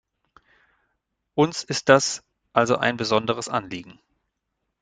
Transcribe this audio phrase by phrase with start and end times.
[1.35, 3.99] Uns ist das also ein besonderes Anliegen.